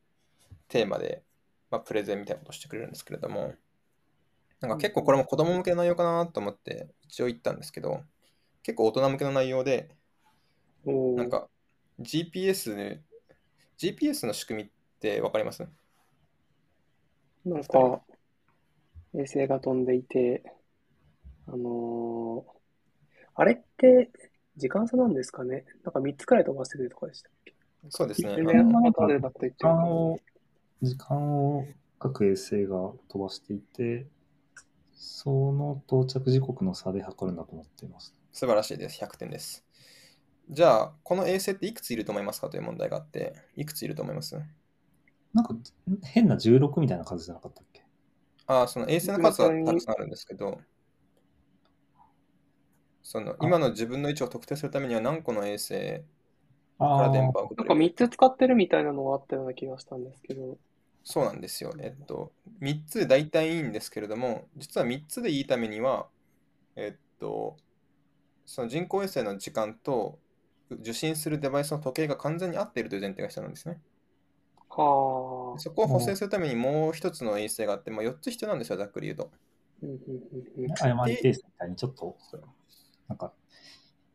[0.68, 1.24] テーマで、
[1.70, 3.55] まあ、プレゼンみたいなことをしてくれるんですけれども、
[4.61, 8.03] なんか結構これも子供向けの内容かなと思って一応言ったんですけど、
[8.62, 9.96] 結構大人向けの内容で、
[11.14, 11.48] なんか
[12.00, 13.03] GPS、
[13.79, 15.66] GPS の仕組みってわかります？
[17.44, 18.03] なんか、
[19.14, 20.42] 衛星が飛んでいて、
[21.46, 22.61] あのー
[23.35, 24.11] あれって、
[24.57, 25.64] 時間差なんですかね？
[25.85, 27.55] なんか3つくらい飛ばしてるとかでしたっけ？
[27.88, 28.35] そうですね。
[28.37, 30.12] 全然後でだと言っ時間も。
[30.12, 30.20] を、
[30.83, 31.66] 時間を
[31.98, 32.76] 各衛星が
[33.09, 34.07] 飛ばしていて、
[34.94, 38.14] その到着時刻の差で測るんだと思っています。
[38.33, 39.03] 素晴らしいです。
[39.03, 39.64] 100点です。
[40.50, 44.37] じゃあ、この衛星っていくついると思いますかという問題があって、いくついると思います？
[45.32, 45.54] なんか
[46.02, 47.84] 変な16みたいな数じゃなかったっけ？
[48.46, 50.60] ああ、その衛星の数はたくさんあるんですけど、
[53.02, 56.00] その今の自分の位置を特定するためには何個の衛星
[56.78, 60.58] からああ、電波を送なんかれる3つ使ってるみたいなのがあったような気がしたんですけど。
[61.02, 61.72] そうなんですよ。
[61.78, 66.08] えっと、3つで大体いいんですけれども、実は3つでいいためには、
[66.76, 67.56] えっと、
[68.44, 70.18] その人工衛星の時間と
[70.70, 73.80] 受信するデバイスの時計が完全に合っているという前提が必要なんですね。
[74.70, 75.59] はあ。
[75.59, 79.30] そこを補正するためにもう一つの衛星があって、まあ、4つ必要なんですよ、ざっくり言うと。
[79.83, 82.16] うんうんうんうん誤り定数みたいにちょっと、
[83.09, 83.33] なんか、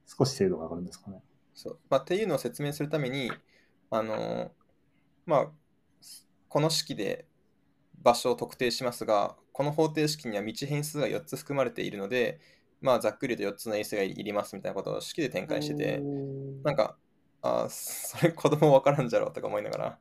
[0.05, 1.21] 少し精度が上がるんですかね。
[1.53, 3.31] そうまあ、っていうのを説明するために、
[3.89, 4.51] あの
[5.25, 5.51] まあ、
[6.49, 7.25] この式で
[8.01, 12.39] 場所を特定しますが、この方程式には道変数が4つ含まれているので、
[12.81, 16.97] まあ、ざっくりと4つの衛星がいりますみたいなことを式で展開してて、うんなんか、
[17.63, 19.99] あーそれ子供分からんじゃろうとか思いながら、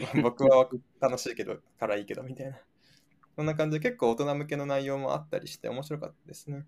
[0.00, 0.68] ま あ僕は
[1.00, 2.58] 楽しいけど、からいいけどみたいな。
[3.36, 6.66] そんな感じで結構大人向けの内容もあったりして面白かったですね。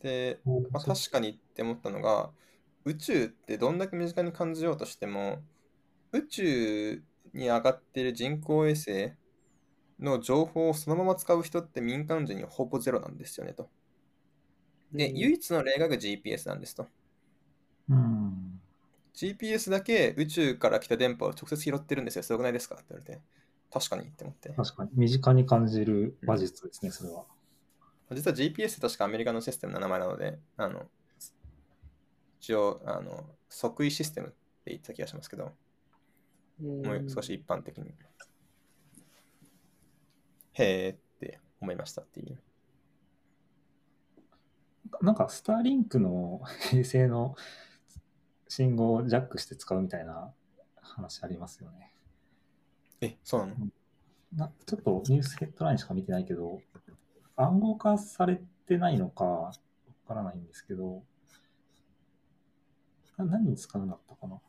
[0.00, 2.30] で、まあ、確かにって思ったのが、
[2.84, 5.42] 宇宙ってどんだけ身近に感じようとしても、
[6.12, 9.12] 宇宙に上がっている人工衛星
[10.00, 13.70] の情報をそのまま使う人って民間人にはほぼゼロなんですよねと。
[14.92, 16.88] で、うん唯一の例が GPS なんですと。
[17.88, 18.60] うん。
[19.14, 22.22] GPS だけ宇宙から来た電波を直接拾ってるんですよ。
[22.22, 23.20] すごくないですかって言われて。
[23.72, 24.50] 確かにって思って。
[24.50, 24.90] 確かに。
[24.94, 27.24] 身近に感じる話術ですね、それは。
[28.12, 30.86] 実は GPS って確かアメリカのシステムの名前なので、あの、
[32.40, 35.52] 一応、あの、即位システムって言ってた気がしますけど、
[36.62, 37.92] うんもう少し一般的に。
[40.54, 42.38] へーって思いましたっていう。
[45.02, 46.40] なんか、スターリンクの
[46.72, 47.36] 衛星の
[48.48, 50.32] 信号をジャックして使うみたいな
[50.80, 51.92] 話ありますよね。
[53.00, 53.54] え、そうなの？
[54.34, 56.60] なちょっとニュースヘッドラインしか見てないけど、
[57.36, 59.52] 暗号化されてないのかわ
[60.08, 61.02] からないんですけど、
[63.16, 64.40] な何に使うんだったかな？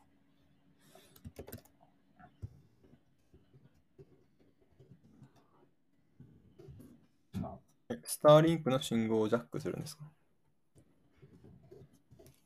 [8.04, 10.04] スターリンクの信号をジャックするんですか？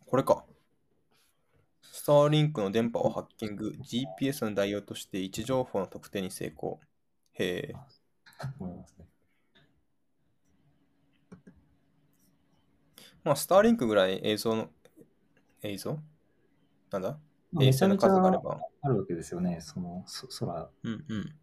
[0.07, 0.45] これか。
[2.03, 6.81] スターリンクの電波をハッキング、GPS の代用として位置情報の特定に成功。
[7.35, 7.75] へえ。
[13.23, 14.71] まあ、スターリンクぐらい映像の、
[15.62, 16.01] 映像？
[16.91, 17.21] なんだ？
[17.53, 18.57] まあ衛星の数があれば。
[18.57, 20.71] ゃあるわけですよね、そのそ空。
[20.83, 21.35] うんうん。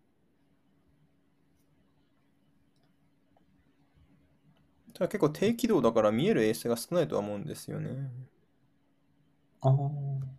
[4.94, 8.12] ただ結構低軌道だから見える衛星が少ないとは思うんですよね。
[9.62, 10.39] ああ。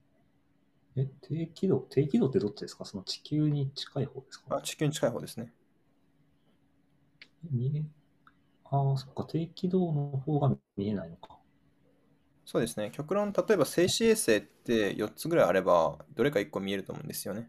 [1.02, 2.84] え、低軌道、低軌道ってどっちですか？
[2.84, 4.56] その地球に近い方ですか？
[4.56, 5.52] あ、地球に近い方ですね。
[7.50, 7.84] 見え、
[8.64, 11.38] ああ、そっか、低軌道の方が見えないのか。
[12.44, 12.90] そうですね。
[12.92, 17.48] 極論、例えば静止衛星って4つぐらいあれば、どれか1個見えると思うんですよね。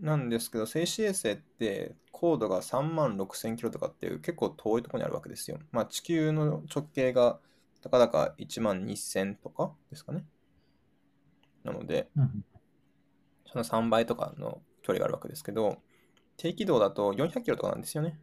[0.00, 5.58] なんですけど、静止衛星って高度が3万6000キロとかっていう結構遠いところにあるわけですよ。
[5.72, 7.38] まあ地球の直径が
[7.82, 10.24] たかだか1万2000とかですかね。
[11.64, 12.44] なので、うん
[13.52, 15.82] その3倍とかの距離があるわけですけど、
[16.36, 18.18] 低軌道だと400キロとかなんですよね。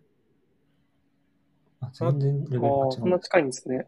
[1.81, 3.87] あ全然レベルがああ、違そんな近いんですね。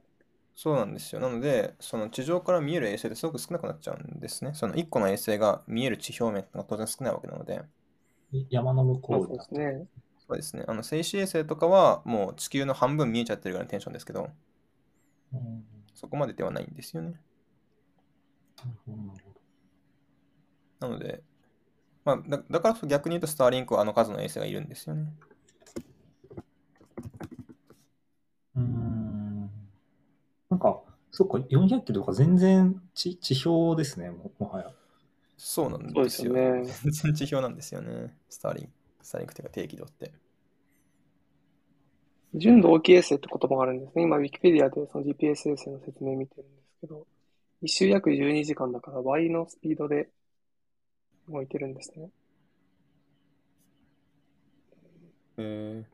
[0.55, 1.21] そうなんですよ。
[1.21, 4.51] なので、その地上から見える衛星ってすごく少なくなっちゃうんですね。
[4.53, 7.61] その1個の衛星が見える地表面ってのが当然少ないわけなので、
[8.33, 8.45] う。
[8.49, 9.87] 山の向こうだですね。
[10.27, 10.65] そうですね。
[10.67, 14.29] あの静止衛星とかはもう地球の半分見えちゃってるぐらいのテンションですけど、
[15.33, 15.63] うん
[15.95, 17.19] そこまでではないんですよね。
[18.57, 19.28] なるほどなるほど
[20.79, 21.23] なので、
[22.05, 25.13] まあ、だだから逆に言うと、スターリンクはあの数の衛星がいるんですよね。
[28.55, 29.51] うーん。
[30.49, 34.71] なんか、そっか、400キロとか全然地地表ですね、ももはや。
[35.37, 36.03] そうなんそうでよ。
[36.03, 36.63] ですすよね。
[36.65, 38.15] 全然地表なんですよね。
[38.29, 38.71] スターリンク。
[39.01, 40.11] スターリンクっていうか低軌道って。
[42.35, 44.03] 純度大きい衛星って言葉があるんですね。
[44.03, 47.07] 今、ウィキペディアでその GPS 衛星の説明見てるんですけど、
[47.61, 50.09] 一周約12時間だから倍のスピードで
[51.29, 52.09] 動いてるんですね。
[55.37, 55.85] え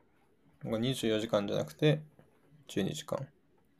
[0.64, 2.00] ー、なんか24時間じゃなくて、
[2.68, 3.26] 12時間。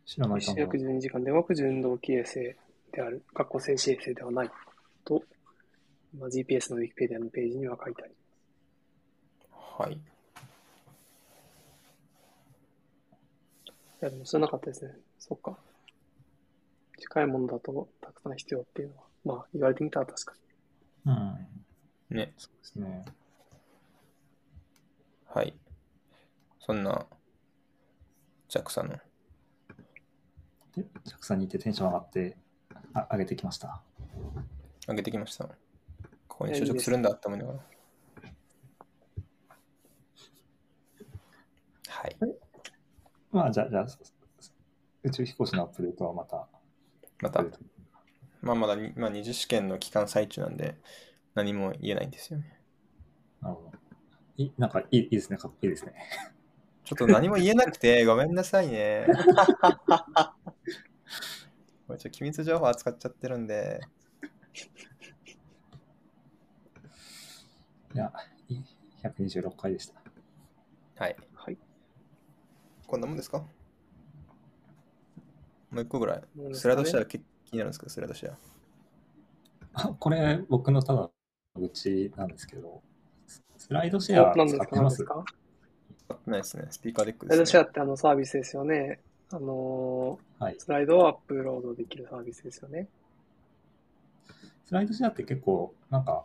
[0.05, 2.35] 知らないか約12時間で動く純度大きい衛星
[2.93, 3.23] である。
[3.35, 4.51] 学校静止衛星ではない。
[5.05, 5.23] と、
[6.15, 9.83] 今 GPS のウィキペディアのページには書いてあります。
[9.83, 9.93] はい。
[9.95, 9.99] い
[14.01, 14.93] や、でも知らなかったですね。
[15.19, 15.59] そっか。
[16.99, 20.46] 近いものだとたくさん必要っていうのは、まあ言われてみたら確かに。
[21.07, 22.17] うん。
[22.17, 22.35] ね。
[22.37, 23.05] そうですね。
[25.27, 25.55] はい。
[26.59, 27.07] そんな
[28.49, 28.97] JAXA の。
[30.75, 32.37] で、JAXA にいてテンション上がって、
[32.93, 33.83] あ上げてきました。
[34.89, 35.45] 上げてきました。
[36.27, 37.59] ここに就職するんだって思いながら。
[41.89, 42.17] はい。
[43.31, 43.87] まあ、じゃあ、じゃあ、
[45.03, 46.49] 宇宙飛行士のアップデートはまた。
[47.21, 47.45] また、
[48.47, 50.77] まあまだに、まあ、二次試験の期間最中なんで、
[51.35, 52.59] 何も言えないんですよね。
[53.41, 53.73] なるほど。
[54.39, 55.95] いなんかいいいいですね、かっこいいですね。
[56.85, 59.07] ちょっと何も言えなくて、 ごめんなさいね。
[61.87, 63.81] これちょっと機密情報扱っちゃってるんで、
[67.95, 68.13] いや、
[68.49, 68.65] いい
[69.03, 69.95] 126回でした。
[71.05, 71.17] はい。
[71.35, 71.59] はい。
[72.87, 73.39] こんなもんですか？
[73.39, 73.49] も
[75.81, 76.23] う一個ぐらい。
[76.55, 77.23] スライドシェア気気
[77.57, 78.39] になるんですけど、スライドシェア。
[79.75, 81.11] あ これ、僕のただ
[81.59, 82.83] うちなんですけど、
[83.59, 85.05] スライドシェア使ってます？
[85.05, 85.25] か？
[86.27, 86.67] ないですね。
[86.71, 87.59] スピーカーデックスライドです、ね。
[87.61, 89.01] シェアってあのサービスですよね。
[89.31, 90.61] あのはいー、。
[90.61, 92.89] スライドをアップロードできるサービスですよね。
[94.67, 96.25] スライドシェアって結構、なんか、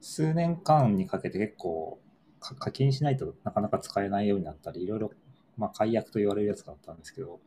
[0.00, 2.00] 数年間にかけて結構
[2.40, 5.12] か課金しないとなかなか使えないようになったり、いろいろ、
[5.56, 7.40] まあ、解約と言われるやつがあったんですけど、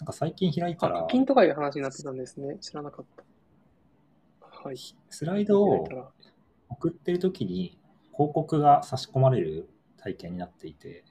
[0.00, 2.58] なんか最近開いたあ、ら課、金とかいう話になってたんですね。
[2.60, 4.68] 知らなかった。
[4.68, 4.76] はい。
[5.10, 5.88] スライドを
[6.68, 7.78] 送ってる時に
[8.12, 11.04] 広告が差し込まれる体験になっていて、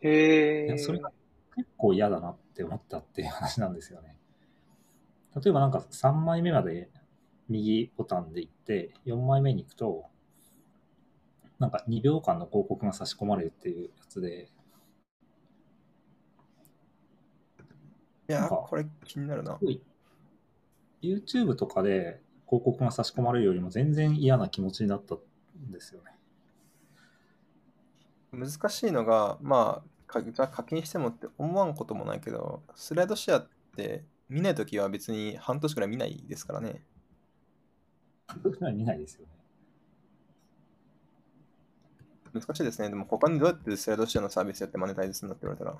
[0.00, 0.78] へえ。
[0.78, 1.10] それが
[1.56, 4.16] 結構嫌だなって思ったっていう話なんですよね。
[5.34, 6.90] 例えばなんか3枚目まで
[7.48, 10.06] 右ボタンで行って、4枚目に行くと、
[11.58, 14.50] なんか2秒間の広告が差し込まれるっていうやつで、
[18.28, 19.58] いやこれ気になるな
[21.02, 25.18] YouTube とかで広告が差し込まれるよりも全然嫌な気持ちになったん
[25.72, 26.12] ですよね。
[28.32, 36.82] 難しいのが、まあ、課金してもって思わんこともないけど、スライドシェアって見ないときは別に半年くらい見ないですからね。
[38.42, 39.28] そういうのは見ないですよね。
[42.32, 42.88] 難しいですね。
[42.88, 45.76] でも他にどうやってスライドシェアのサービスやってマネタイズするんだって言われたら。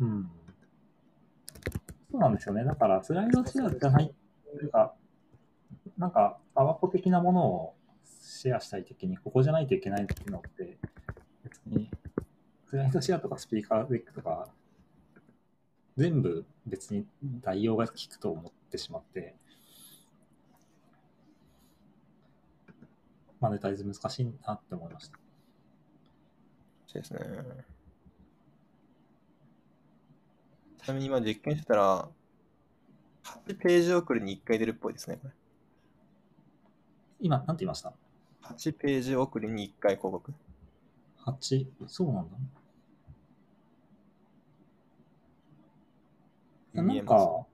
[0.00, 0.30] うん。
[2.10, 2.64] そうなんですよね。
[2.64, 4.14] だから、スライドシェアじゃない、
[4.60, 4.94] なんか、
[5.98, 10.78] なんか、パワポ的なものをシェアしたいときに、ここじゃないといけないっていうのって、
[11.44, 11.90] 別に、
[12.66, 14.48] スライドシェアとかスピーカーデックとか、
[15.96, 17.06] 全部別に
[17.42, 19.36] 代用が効くと思ってしまって、
[23.40, 25.18] マネタイズ難しいなって思いました。
[26.86, 27.77] そうですね。
[30.88, 32.08] ちなみに今実験してたら、
[33.46, 35.18] 8ページ送りに1回出るっぽいですね。
[35.20, 35.34] これ
[37.20, 37.92] 今、なんて言いました
[38.42, 40.32] ？8ページ送りに1回広告。
[41.26, 42.30] ?8、そうなん
[46.72, 46.82] だ。
[46.82, 47.44] なんか、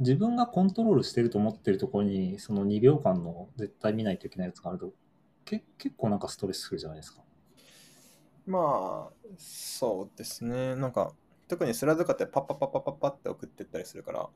[0.00, 4.92] 自分がコントロールしてると思ってるところに、その2秒間の絶対見ないといけないやつがあると、
[5.44, 7.22] け結構なんかストレスフルじゃないですか。
[8.44, 10.74] まあ、そうですね。
[10.74, 11.14] なんか、
[11.48, 14.28] 特にスライドとかってパッパッパッパッパッパって送ってったりするから、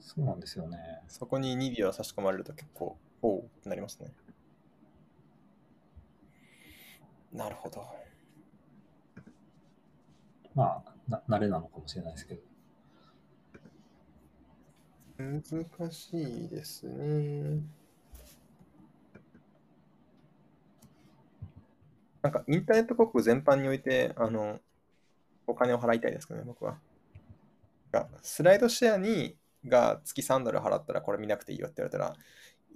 [0.00, 0.78] そうなんですよね。
[1.08, 4.12] そこに2秒差し込まれると結構、おうってなりますね。
[7.32, 7.86] なるほど。
[10.54, 12.40] まあ、な慣れなのかもしれないですけど。
[15.18, 17.60] 難しいですね。
[22.22, 24.60] なんかインターネット広告全般において、あの、
[25.46, 26.78] お金を払いたいですかね、僕は。
[27.92, 32.14] がスライドシェアにが月3ドル払ったらこれ見なくていいよって言われたら、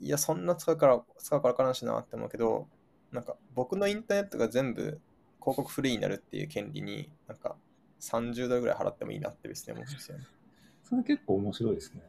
[0.00, 2.68] いや、そんな使うから、使うから分からんしなって思うけど、
[3.12, 5.00] なんか僕のインターネットが全部
[5.40, 7.56] 広告フリーになるっていう権利に、なんか
[8.00, 10.24] 30ドルぐらい払ってもいいなって別に思うんですよね。
[10.85, 12.02] それ結構面白いですね。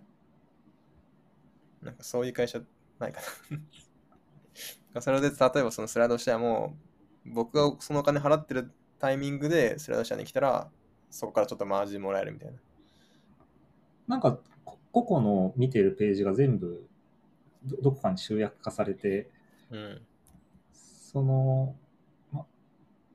[1.82, 2.62] なんかそういう会社
[3.00, 3.22] ないか
[4.94, 5.02] な。
[5.02, 6.78] それで例えばそのスライドシェアも
[7.26, 8.72] 僕がそのお金払ってる
[9.02, 10.70] タイミングでスライドシェアに来たら
[11.10, 12.58] そこからちょっとマージンもらえるみたいな。
[14.08, 16.88] なんか、こ個々の見てるページが全部
[17.64, 19.30] ど、どこかに集約化されて、
[19.72, 20.02] うん。
[20.72, 21.76] その、
[22.32, 22.46] ま、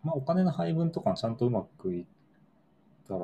[0.03, 2.07] まあ、お金の配分とかちゃんとうまくいっ
[3.07, 3.21] たら、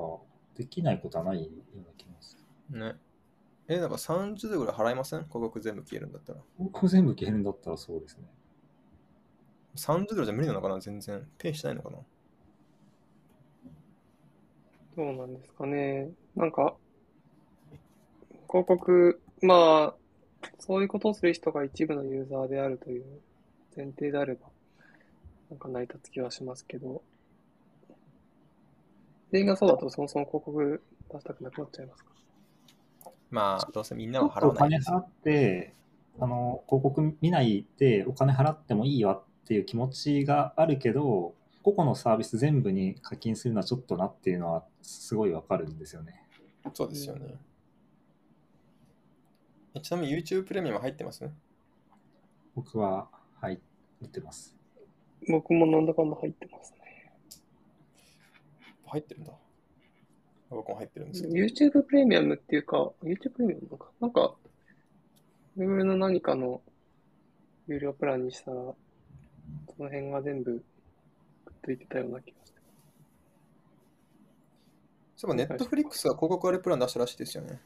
[0.55, 2.37] できないことはないような気がす
[2.71, 2.79] る。
[2.79, 2.95] ね。
[3.69, 5.21] え、なんか30ドルぐらい払いません？
[5.21, 6.41] 広告全部消えるんだったら。
[6.59, 8.25] 僕全部消えるんだったらそうですね。
[9.77, 10.79] 30ドルじゃ無理なのかな？
[10.81, 11.27] 全然。
[11.39, 11.99] ペイしないのかな？
[14.97, 16.11] どうなんですかね。
[16.37, 16.75] なんか、
[18.49, 23.05] 広告、まあ、そういうことをする人が一部のユーザーであるという
[23.75, 24.49] 前提であれば、
[25.51, 27.03] なんか成り立つ気はしますけど、
[29.31, 32.11] 全員がそうだとそもそも広告出したくなくなっちゃいますか？
[33.31, 34.99] まあ、どうせみんなは払わないですよ。
[34.99, 35.75] 金払って、
[36.21, 46.23] あの、広告見ないでお金払ってもいいわっていう気持ちがあるけど、個々のサービス全部に課金するのはちょっとなっていうのはすごいわかるんですよね。
[46.75, 47.35] そうですよね。
[49.75, 51.29] えちなみに YouTube プレミアム入ってます？
[52.55, 53.09] 僕は、
[53.41, 53.61] はい、
[54.01, 54.57] 見てます。
[55.29, 56.79] 僕もなんだかんだ入ってますね。
[58.87, 59.33] 入ってるんだ。
[60.51, 61.35] 僕も入ってるんですけど。
[61.35, 64.35] YouTube プレミアムっていうか、YouTube プレミアムなんか、なんか、
[65.57, 66.61] Google の何かの
[67.69, 68.75] 有料プランにしたら、そ
[69.79, 70.63] の辺が全部
[71.63, 72.61] くっついてたような気がして。
[75.17, 77.61] そういえば Netflix が広告割れプラン出したらしいですよね。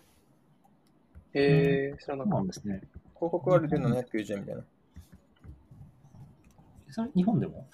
[1.32, 2.80] えー、知らなそうかっなんですね。
[3.14, 4.64] 広告割れで790円みたいな。
[6.90, 7.66] それ日本でも？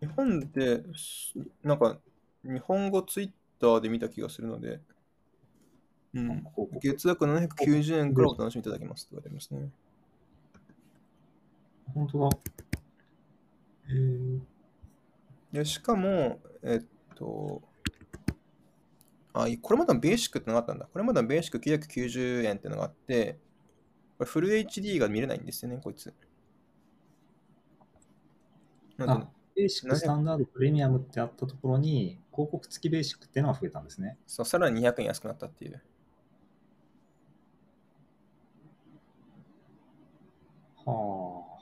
[0.00, 1.34] 日本で、す
[1.64, 1.98] なんか、
[2.44, 3.30] 日本語ツイッ
[3.60, 4.80] ターで見た気がするので、
[6.14, 6.44] うん。
[6.80, 9.70] 月額790円からお楽しみいただけますって言われてますね。
[11.94, 12.38] 本当だ。
[13.90, 14.40] えー、
[15.52, 17.62] でしかも、えっと、
[19.32, 20.86] あ、いこれまでのベーシックってのがあったんだ。
[20.86, 23.40] これまでのベーシック990円ってのがあって、
[24.18, 26.14] これフル HD が見れないんですよね、こいつ。
[28.98, 29.26] なんあで、
[29.56, 34.18] ベーシック、スタンダード、プレミアムってあったところに、広告付きベーシックっていうのが増えたんですね。
[34.26, 35.82] そうさらに200円安くなったっていう。
[40.84, 41.58] は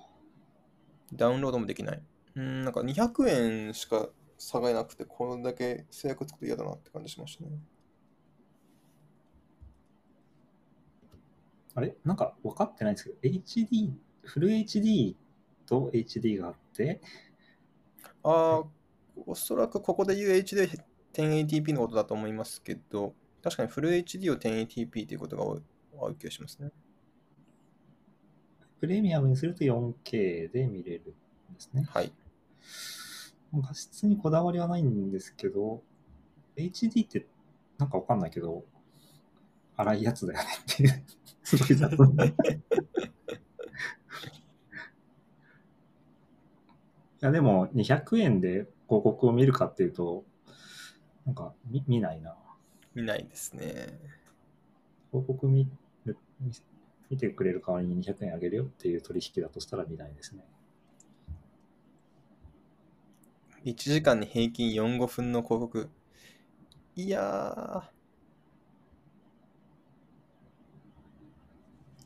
[1.12, 2.02] ダウンロードもできない。
[2.36, 3.28] うん、なんか200
[3.68, 4.08] 円しか
[4.38, 7.50] 差がなくて、これだけ制約つくと嫌だなって感じしましたね。
[11.74, 11.80] あ。
[11.80, 11.96] あれ？
[12.04, 13.90] なんか分かってないんですけど、HD、
[14.22, 15.16] フル HD
[15.66, 17.00] と HD があって、
[18.22, 18.64] ああ、
[19.26, 20.68] おそらくここで言う HD
[21.14, 25.62] 1080p のことだと思いますけど、確かにフル HD を 1080p ということが多い
[25.98, 26.70] 多い気がしますね。
[28.78, 31.14] プレミアムにすると 4K で見れる
[31.50, 31.86] んですね。
[31.88, 32.12] はい。
[33.52, 35.82] 画質にこだわりはないんですけど、
[36.56, 37.26] HD って
[37.78, 38.64] なんかわかんないけど、
[39.76, 41.04] 荒いやつだよねっていう。
[41.42, 42.24] すごい雑な。
[42.24, 42.34] い
[47.20, 50.24] や、でも200円で広告を見るかっていうと、
[51.24, 52.36] なんか見見ないな。
[52.94, 53.98] 見ないですね。
[55.10, 55.68] 広告見
[57.08, 60.44] 見てくれる代わりに200円あげるよっていう取引だとしたら見ないですね。
[63.66, 65.90] 1時間に平均4、5分の広告。
[66.94, 67.90] いや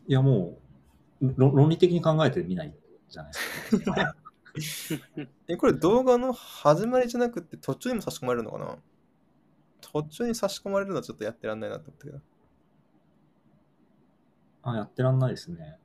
[0.09, 0.59] いや、も
[1.21, 2.75] う、論論理的に考えて見ない
[3.11, 4.17] じゃないですか。
[4.57, 5.29] ー。
[5.49, 8.79] え、これ動画の始まりじゃなくて途中にも差し込まれるのかな？
[9.83, 12.21] 途中に差し込まれるのはちょっとやってらんないなと思ったけど。
[14.63, 15.79] あ、やってらんないですね。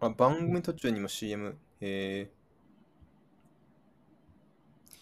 [0.00, 1.56] あ、番組途中にも CM。
[1.80, 2.32] え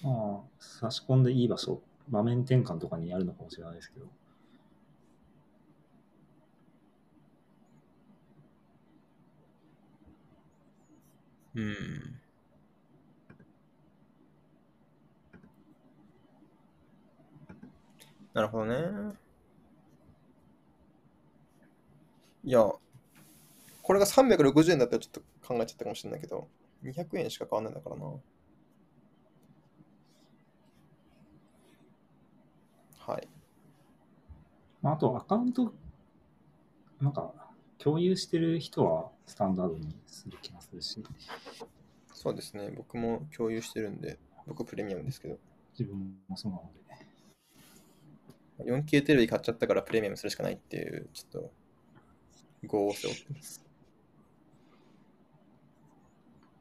[0.03, 4.07] まあ、差し込んでいい場所、場面転換とかにあるのかもしれないですけど。
[11.55, 12.20] うん。
[18.34, 19.18] なるほどね。
[22.44, 22.72] いや、
[23.82, 26.49] これが360円だったらちょっと考えちゃったかもしれないけど、
[26.82, 28.12] 200円しか変わないんだからな。
[33.09, 33.28] はい。
[34.82, 35.72] まあ、あと、アカウント、
[37.00, 37.32] なんか、
[37.78, 41.02] 共有してる人はスタンダードにする気がするし、
[42.12, 42.70] そうですね。
[42.76, 45.38] 僕も共有してるんで、僕プレミアムですけど、
[45.78, 46.70] 自分もそうなの
[48.59, 48.72] で。
[48.72, 51.52] 4K テレビ買っちゃったからプレミアムするしかないっていう、ちょっと、
[52.64, 53.64] 業を背負ってます。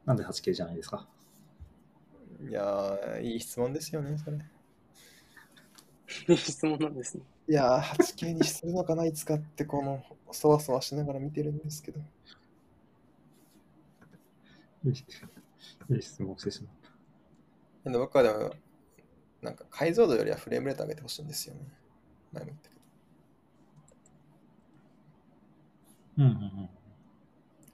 [0.06, 1.06] なんで 8K じゃないですか？
[2.48, 4.38] いやー、いい質問ですよね、それ。
[6.28, 7.24] い い質問なんですね。
[7.48, 12.00] いやー、8K にするのかないつかって、この、そわそわしながら見てるんですけど。
[14.84, 14.92] いい
[15.90, 16.74] いい質問してしまっ
[17.84, 17.90] た。
[17.90, 18.54] で僕はでも、
[19.42, 21.60] なんか解像度よりはフレームレート上げてほしいんですよね。
[22.32, 22.82] 前も言ったけど。
[26.18, 26.68] うんうんうん。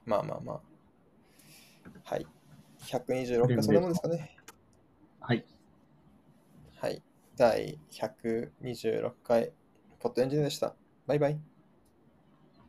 [0.07, 0.61] まあまあまあ。
[2.05, 2.27] はい。
[2.81, 4.37] 126回、そんなもんですかね。
[5.21, 5.45] はい。
[6.77, 7.03] はい。
[7.37, 9.53] 第126回、
[9.99, 10.77] ポッドエンジンでした。
[11.07, 11.41] バイバイ。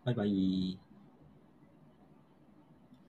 [0.04, 0.85] バイバイ。